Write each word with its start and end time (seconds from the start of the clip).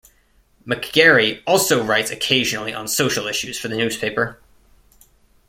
McGarry 0.65 1.43
also 1.45 1.83
writes 1.85 2.09
occasionally 2.09 2.73
on 2.73 2.87
social 2.87 3.27
issues 3.27 3.59
for 3.59 3.67
the 3.67 3.77
newspaper. 3.77 4.39